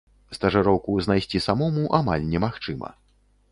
[0.37, 2.93] Стажыроўку знайсці самому амаль немагчыма.